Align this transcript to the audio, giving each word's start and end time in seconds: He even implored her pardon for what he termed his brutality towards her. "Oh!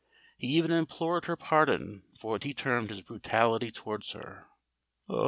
He 0.39 0.47
even 0.47 0.71
implored 0.71 1.25
her 1.25 1.35
pardon 1.35 2.01
for 2.19 2.31
what 2.31 2.41
he 2.41 2.55
termed 2.55 2.89
his 2.89 3.03
brutality 3.03 3.69
towards 3.69 4.13
her. 4.13 4.47
"Oh! 5.07 5.19